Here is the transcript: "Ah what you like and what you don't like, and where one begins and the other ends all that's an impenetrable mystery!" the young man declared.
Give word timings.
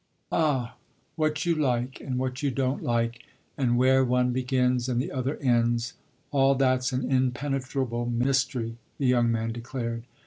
"Ah 0.31 0.77
what 1.15 1.45
you 1.45 1.53
like 1.53 2.01
and 2.03 2.17
what 2.17 2.41
you 2.41 2.49
don't 2.49 2.81
like, 2.81 3.21
and 3.55 3.77
where 3.77 4.03
one 4.03 4.31
begins 4.31 4.89
and 4.89 4.99
the 4.99 5.11
other 5.11 5.37
ends 5.37 5.93
all 6.31 6.55
that's 6.55 6.91
an 6.91 7.05
impenetrable 7.11 8.07
mystery!" 8.07 8.77
the 8.97 9.05
young 9.05 9.31
man 9.31 9.51
declared. 9.51 10.05